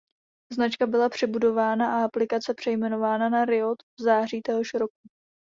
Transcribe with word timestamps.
Značka 0.51 0.87
byla 0.87 1.09
přebudována 1.09 1.87
a 2.01 2.05
aplikace 2.05 2.53
přejmenována 2.53 3.29
na 3.29 3.45
Riot 3.45 3.83
v 3.99 4.03
září 4.03 4.41
téhož 4.41 4.73
roku. 4.73 4.97